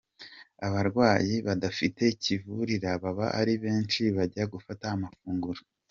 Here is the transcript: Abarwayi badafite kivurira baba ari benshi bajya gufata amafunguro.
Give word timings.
Abarwayi 0.67 1.33
badafite 1.47 2.03
kivurira 2.21 2.89
baba 3.03 3.27
ari 3.39 3.53
benshi 3.63 4.01
bajya 4.15 4.43
gufata 4.53 4.85
amafunguro. 4.95 5.61